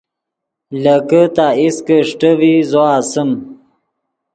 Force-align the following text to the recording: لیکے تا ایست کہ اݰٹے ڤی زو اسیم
لیکے 0.83 1.21
تا 1.35 1.47
ایست 1.59 1.79
کہ 1.87 1.95
اݰٹے 2.01 2.31
ڤی 2.39 2.53
زو 2.69 2.83
اسیم 2.97 3.29